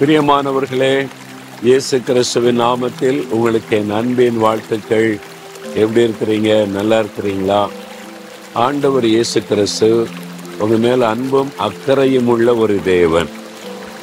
பிரியமானவர்களே 0.00 1.06
இயேசு 1.62 2.02
கிறிஸ்துவின் 2.02 2.60
நாமத்தில் 2.60 3.28
உங்களுக்கு 3.30 3.76
என் 3.76 3.90
அன்பின் 3.90 4.38
வாழ்த்துக்கள். 4.38 5.18
எப்படி 5.74 6.06
இருக்கிறீங்க? 6.06 6.66
நல்லா 6.66 7.00
இருக்கிறீங்களா? 7.00 7.68
ஆண்டவர் 8.52 9.04
இயேசு 9.06 9.42
கிறிஸ்து 9.42 10.06
உங்க 10.58 10.76
மேல் 10.76 11.00
அன்பும் 11.00 11.52
அக்கறையும் 11.56 12.26
உள்ள 12.26 12.54
ஒரு 12.54 12.80
தேவன். 12.84 13.28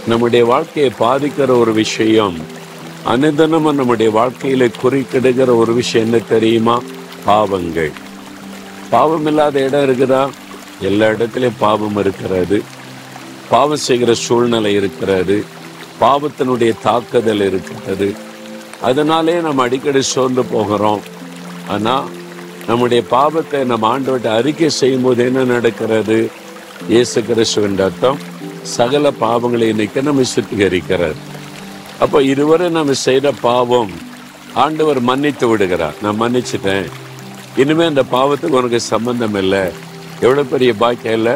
நம்முடைய 0.07 0.45
வாழ்க்கையை 0.45 0.91
பாதிக்கிற 0.99 1.59
ஒரு 1.59 1.73
விஷயம் 1.73 2.37
அனுதனமும் 3.07 3.73
நம்முடைய 3.73 4.11
வாழ்க்கையில 4.11 4.71
குறிக்கிடுகிற 4.83 5.55
ஒரு 5.55 5.73
விஷயம் 5.73 6.11
என்ன 6.11 6.23
தெரியுமா? 6.29 6.81
பாவங்கள். 7.25 7.91
பாவம் 8.89 9.25
இல்லாத 9.25 9.59
இடம் 9.59 9.89
இருக்குதா? 9.89 10.29
எல்லா 10.81 11.07
இடத்துலையும் 11.07 11.59
பாவம் 11.59 11.97
இருக்கிறது. 11.97 12.63
பாவம் 13.49 13.77
செய்கிற 13.77 14.13
சூழ்நிலை 14.13 14.73
இருக்கிறது. 14.73 15.45
பாவத்தினுடைய 16.03 16.71
தாக்குதல் 16.87 17.43
இருக்கிறது 17.49 18.09
அதனாலே 18.87 19.35
நம்ம 19.45 19.63
அடிக்கடி 19.67 20.01
சோர்ந்து 20.13 20.43
போகிறோம். 20.53 21.03
ஆனால் 21.73 22.07
நம்முடைய 22.69 23.01
பாவத்தை 23.15 23.59
நம்ம 23.71 23.87
ஆண்டவர்கிட்ட 23.93 24.29
அறிக்கை 24.39 24.69
செய்யும் 24.79 25.05
போது 25.05 25.21
என்ன 25.29 25.43
நடக்கிறது? 25.53 26.19
இயேசு 26.93 27.19
கிறிஸ்துவின் 27.29 27.79
ரத்தம் 27.83 28.19
சகல 28.75 29.11
பாவங்களை 29.23 29.67
இன்னைக்கு 29.73 29.99
நம்ம 30.07 30.25
சுத்திகரிக்கிறார் 30.35 31.19
அப்போ 32.03 32.17
இதுவரை 32.31 32.67
நம்ம 32.77 32.95
செய்கிற 33.05 33.27
பாவம் 33.47 33.93
ஆண்டவர் 34.63 34.99
மன்னித்து 35.09 35.45
விடுகிறார். 35.49 35.97
நான் 36.03 36.19
மன்னிச்சிட்டேன். 36.21 36.87
இனிமேல் 37.61 37.91
அந்த 37.91 38.03
பாவத்துக்கு 38.15 38.59
உனக்கு 38.59 38.79
சம்பந்தம் 38.93 39.37
இல்லை. 39.41 39.63
எவ்வளோ 40.23 40.43
பெரிய 40.53 40.71
பாக்கியம் 40.83 41.17
இல்லை. 41.19 41.35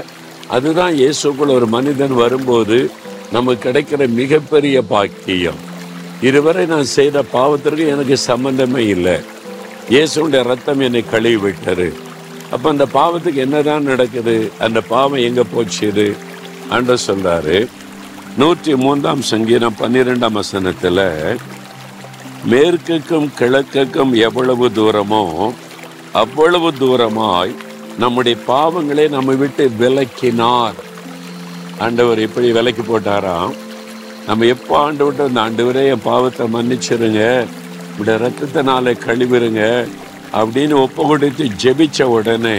அதுதான் 0.55 0.93
இயேசுக்குள்ள 1.01 1.51
ஒரு 1.59 1.67
மனிதன் 1.75 2.15
வரும்போது 2.23 2.77
நமக்கு 3.35 3.63
கிடைக்கிற 3.65 4.01
மிகப்பெரிய 4.19 4.77
பாக்கியம். 4.93 5.59
இதுவரை 6.29 6.63
நான் 6.71 6.93
செய்த 6.97 7.17
பாவத்திற்கு 7.35 7.85
எனக்கு 7.93 8.15
சம்பந்தமே 8.29 8.83
இல்லை. 8.95 9.15
இயேசுடைய 9.93 10.41
ரத்தம் 10.49 10.83
என்னை 10.87 11.03
கழுவி 11.13 11.39
விட்டது 11.45 11.87
அப்ப 12.53 12.65
அந்த 12.73 12.85
பாவத்துக்கு 12.97 13.39
என்னதான் 13.45 13.89
நடக்குது? 13.91 14.35
அந்த 14.65 14.79
பாவம் 14.91 15.25
எங்க 15.27 15.41
போச்சுது? 15.53 16.07
அன்ற 16.75 16.95
சொல்றாரு 17.07 17.57
நூற்றி 18.41 18.73
மூன்றாம் 18.83 19.23
சங்கீதம் 19.31 19.79
பன்னிரெண்டாம் 19.81 20.39
வசனத்துல 20.39 20.99
மேற்குக்கும் 22.51 23.27
கிழக்குக்கும் 23.39 24.13
எவ்வளவு 24.27 24.65
தூரமோ 24.77 25.23
அவ்வளவு 26.21 26.69
தூரமாய் 26.81 27.53
நம்முடைய 28.01 28.35
பாவங்களை 28.47 29.05
நம்ம 29.15 29.33
விட்டு 29.41 29.65
விலக்கினார். 29.81 30.79
ஆண்டவர் 31.79 32.19
எப்படி 32.25 32.51
விலக்கி 32.57 32.83
போட்டாராம். 32.89 33.53
நம்ம 34.27 34.45
எப்போ 34.45 34.73
ஆண்டு 34.85 35.03
விட்டு 35.05 35.23
அந்த 35.27 35.39
ஆண்டவரே 35.45 35.83
என் 35.93 36.07
பாவத்தை 36.11 36.45
மன்னிச்சிருங்க. 36.55 37.21
இப்படி 37.89 38.13
ரத்தத்தினால 38.23 38.93
கழுவிருங்க 39.05 39.63
அப்படின்னு 40.39 40.75
ஒப்பு 40.85 41.01
கொடுத்து 41.07 41.45
ஜெபிச்ச 41.63 42.01
உடனே 42.17 42.57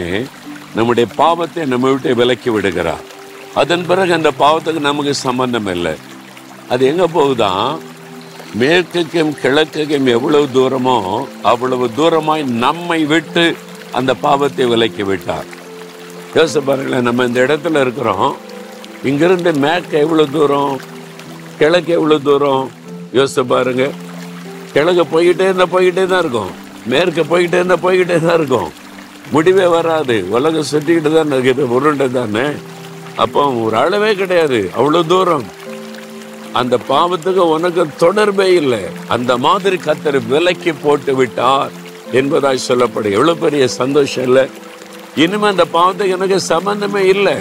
நம்முடைய 0.76 1.06
பாவத்தை 1.22 1.64
நம்ம 1.72 1.90
விட்டு 1.90 2.14
விலக்கி 2.20 2.50
விடுகிறார். 2.50 3.04
அதன் 3.60 3.86
பிறகு 3.88 4.12
அந்த 4.18 4.30
பாவத்துக்கு 4.38 4.80
நமக்கு 4.90 5.14
சம்பந்தம் 5.26 5.70
இல்லை. 5.74 5.94
அது 6.72 6.82
எங்கே 6.90 7.06
போகுதான் 7.18 7.66
மேற்குக்கும் 8.60 9.34
கிழக்குக்கும் 9.42 10.08
எவ்வளவு 10.16 10.46
தூரமோ 10.56 10.98
அவ்வளவு 11.50 11.86
தூரமாய் 11.98 12.44
நம்மை 12.64 13.00
விட்டு 13.12 13.44
அந்த 13.98 14.14
பாவத்தை 14.14 14.66
விலக்கி 14.72 15.04
விட்டார். 15.10 15.48
யோசிப்பாருங்களேன் 16.36 17.08
நம்ம 17.08 17.24
இந்த 17.24 17.40
இடத்துல 17.46 17.80
இருக்கிறோம். 17.84 18.30
இங்கிருந்து 19.08 19.50
மேற்கு 19.64 19.96
எவ்வளோ 20.04 20.24
தூரம்? 20.34 20.74
கிழக்கு 21.58 21.90
எவ்வளோ 21.96 22.16
தூரம்? 22.28 22.64
யோசிச்சு 23.16 23.42
பாருங்க. 23.52 23.84
கிழக்கு 24.74 25.04
போய்கிட்டே 25.14 25.44
இருந்தால் 25.48 25.72
போய்கிட்டே 25.74 26.04
தான் 26.12 26.22
இருக்கும். 26.24 26.52
மேற்கு 26.92 27.22
போய்கிட்டே 27.32 27.58
இருந்தால் 27.60 27.82
போய்கிட்டே 27.84 28.16
தான் 28.24 28.36
இருக்கும். 28.38 28.70
முடிவே 29.34 29.66
வராது. 29.74 30.16
உலகம் 30.36 30.70
சுற்றிக்கிட்டு 30.70 31.10
தான் 31.16 31.34
இருக்குது 31.36 31.62
உருண்டை 31.76 32.06
தானே? 32.16 32.46
அப்போ 33.24 33.42
ஒரு 33.64 33.76
அளவே 33.82 34.10
கிடையாது. 34.20 34.60
அவ்வளோ 34.78 35.02
தூரம். 35.12 35.46
அந்த 36.60 36.74
பாவத்துக்கு 36.90 37.44
உனக்கு 37.56 37.84
தொடர்பே 38.04 38.48
இல்லை. 38.60 38.82
அந்த 39.16 39.32
மாதிரி 39.46 39.76
கத்தர் 39.86 40.18
விலக்கி 40.32 40.72
போட்டு 40.84 41.14
விட்டார் 41.20 41.72
என்பதாய் 42.20 42.66
சொல்லப்படும் 42.68 43.16
எவ்வளோ 43.18 43.34
பெரிய 43.44 43.64
சந்தோஷம் 43.80 44.26
இல்லை. 44.28 44.44
இனிமே 45.24 45.46
அந்த 45.54 45.66
பாவத்துக்கு 45.76 46.16
எனக்கு 46.18 46.40
சம்பந்தமே 46.52 47.02
இல்லை. 47.14 47.36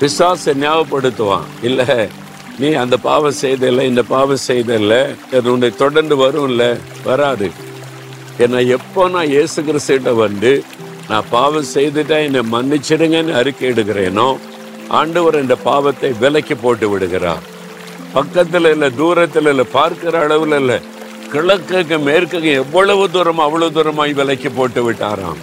பிசாசை 0.00 0.52
ஞாபகப்படுத்துவான். 0.62 1.46
இல்ல 1.68 1.82
நீ 2.60 2.68
அந்த 2.82 2.96
பாவம் 3.06 3.38
செய்தில்லை 3.42 3.84
இந்த 3.90 4.02
பாவம் 4.14 4.44
செய்தில்ல 4.48 4.94
அது 5.36 5.46
உன்னை 5.54 5.70
தொடர்ந்து 5.82 6.14
வரும்ல 6.22 6.64
வராது. 7.08 7.48
ஏன்னா 8.44 8.60
எப்போ 8.76 9.02
நான் 9.14 9.32
இயேசு 9.36 9.58
கிறிஸ்துகிட்ட 9.68 10.10
வந்து 10.24 10.52
நான் 11.10 11.30
பாவம் 11.36 11.68
செய்துட்டேன் 11.74 12.24
என்னை 12.28 12.42
மன்னிச்சிடுங்கன்னு 12.54 13.34
அறிக்கை 13.40 13.66
எடுக்கிறேனோ 13.72 14.28
ஆண்டவர் 14.98 15.42
இந்த 15.44 15.56
பாவத்தை 15.68 16.10
விலக்கி 16.22 16.54
போட்டு 16.64 16.86
விடுகிறார். 16.92 17.44
பக்கத்தில் 18.16 18.68
இல்லை 18.74 18.88
தூரத்தில் 19.00 19.48
இல்லை 19.52 19.66
பார்க்கிற 19.78 20.20
அளவில் 20.26 20.56
இல்லை 20.60 20.78
கிழக்குக்கு 21.32 21.96
மேற்குக்கு 22.08 22.50
எவ்வளவு 22.62 23.04
தூரம் 23.14 23.42
அவ்வளவு 23.46 23.74
தூரமாய் 23.76 24.12
விலக்கி 24.20 24.50
போட்டு 24.58 24.82
விட்டாராம். 24.86 25.40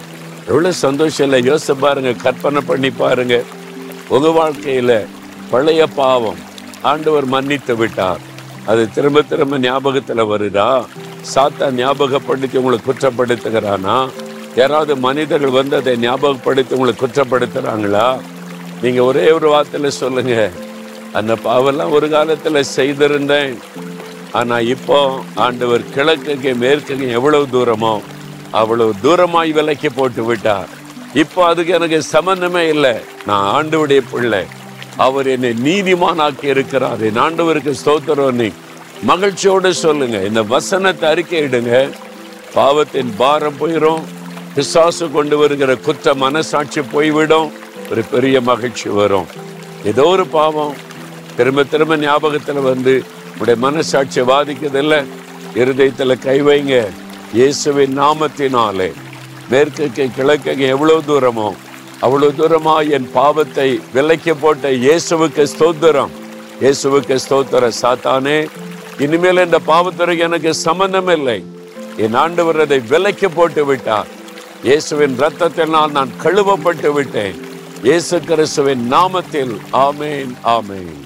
எவ்வளோ 0.50 0.72
சந்தோஷம் 0.86 1.25
இல்லை 1.28 1.40
யோசிச்சு 1.50 1.75
பாருங்க 1.84 2.13
கற்பனை 2.24 2.62
பண்ணி 2.69 2.92
பாருங்கள் 3.03 3.46
உங்க 4.09 4.30
வாழ்க்கையில 4.30 5.06
பழைய 5.50 5.88
பாவம் 5.88 6.36
ஆண்டவர் 6.81 7.25
மன்னித்து 7.25 7.75
விட்டார். 7.75 8.19
அது 8.66 8.94
திரும்ப 8.94 9.22
திரும்ப 9.22 9.59
ஞாபகத்துல 9.59 10.25
வருதா? 10.28 10.86
சாத்தா 11.36 11.72
ஞாபகப்படுத்தி 11.72 12.58
உங்களை 12.58 12.80
குற்றப்படுத்துகிறானா? 12.88 14.09
யாராவது 14.56 14.96
மனிதர்கள் 14.96 15.50
வந்து 15.50 15.75
அதை 15.75 15.97
ஞாபகப்படுத்தி 15.97 16.75
உங்களை 16.75 16.96
குற்றப்படுத்துறாங்களா? 17.00 18.19
நீங்க 18.81 19.03
ஒரே 19.03 19.31
ஒரு 19.31 19.50
வார்த்தையில 19.53 19.88
சொல்லுங்க. 19.88 20.52
அந்த 21.13 21.34
பாவெல்லாம் 21.34 21.92
ஒரு 21.92 22.08
காலத்துல 22.08 22.63
செய்திருந்தேன். 22.75 23.58
ஆனா 24.31 24.59
இப்போ 24.59 25.19
ஆண்டவர் 25.36 25.81
கிழக்குக்கு 25.81 26.56
மேற்குக்கு 26.56 27.09
எவ்வளவு 27.09 27.47
தூரமோ 27.52 28.02
அவ்வளவு 28.52 28.94
தூரமாய் 29.03 29.52
விலைக்கு 29.52 29.92
போட்டு 29.92 30.24
விட்டார். 30.24 30.68
இப்போ 31.13 31.46
அதுக்கு 31.46 31.74
எனக்கு 31.74 32.01
சம்பந்தமே 32.01 32.68
இல்லை. 32.68 32.94
நான் 33.25 33.47
ஆண்டவுடைய 33.56 34.01
பிள்ளை. 34.12 34.46
அவர் 34.97 35.28
என்னை 35.28 35.50
நீதிமானாக்கி 35.50 36.44
இருக்கிறார். 36.44 37.01
என் 37.01 37.18
ஆண்டவருக்கு 37.18 37.74
ஸ்தோத்திரம் 37.85 38.31
நீ 38.31 38.50
மகிழ்ச்சியோடு 39.03 39.74
சொல்லுங்க. 39.74 40.18
இந்த 40.24 40.44
வசனத்தை 40.44 41.12
அறிக்கையிடுங்க 41.12 41.91
பாவத்தின் 42.53 43.13
பாரம் 43.18 43.57
போயிடும் 43.59 44.01
பிசாசு 44.56 45.12
கொண்டு 45.12 45.38
வருகிற 45.38 45.75
குற்ற 45.75 46.13
மனசாட்சி 46.13 46.81
போய்விடும். 46.81 47.51
ஒரு 47.91 48.03
பெரிய 48.03 48.41
மகிழ்ச்சி 48.41 48.90
வரும். 48.90 49.25
ஏதோ 49.85 50.03
ஒரு 50.03 50.25
பாவம். 50.25 50.75
திரும்ப 51.35 51.63
திரும்ப 51.63 51.97
ஞாபகத்தில் 51.97 52.68
வந்து 52.69 53.03
உடைய 53.40 53.68
மனசாட்சியை 53.68 54.24
பாதிக்குதில்ல 54.34 55.06
இருதயத்தில் 55.56 56.19
கை 56.19 56.41
வைங்க. 56.44 56.88
இயேசுவின் 57.34 58.00
நாமத்தினாலே. 58.00 58.94
மேற்குக்கு 59.52 60.04
கிழக்குக்கு 60.18 60.66
எவ்வளவு 60.76 61.02
தூரமோ 61.09 61.50
அவ்வளவு 62.06 62.34
தூரமா 62.40 62.76
என் 62.96 63.08
பாவத்தை 63.18 63.68
விலைக்கு 63.94 64.34
போட்ட 64.42 64.72
இயேசுவுக்கு 64.86 65.44
ஸ்தோத்திரம். 65.54 66.14
இயேசுவுக்கு 66.64 67.16
ஸ்தோத்திர 67.26 67.70
சாத்தானே 67.81 68.38
இனிமேல் 69.06 69.46
இந்த 69.46 69.59
பாவத்துறைக்கு 69.72 70.28
எனக்கு 70.30 70.52
சம்பந்தம் 70.66 71.12
இல்லை 71.18 71.40
என் 72.04 72.18
ஆண்டவர் 72.24 72.59
அதை 72.66 72.80
விலைக்கு 72.92 73.30
போட்டு 73.38 73.64
விட்டார். 73.70 74.12
இயேசுவின் 74.68 75.18
ரத்தத்தினால் 75.24 75.95
நான் 75.98 76.13
கழுவப்பட்டு 76.24 76.92
விட்டேன். 76.98 77.40
இயேசு 77.88 78.18
கிறிஸ்துவின் 78.30 78.84
நாமத்தில். 78.95 79.56
ஆமேன் 79.88 80.34
ஆமேன். 80.57 81.01